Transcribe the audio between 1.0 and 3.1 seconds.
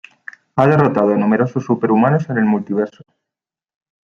a numerosos superhumanos en el Multiverso.